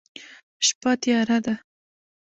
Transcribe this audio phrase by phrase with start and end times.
[0.67, 1.55] شپه تیاره ده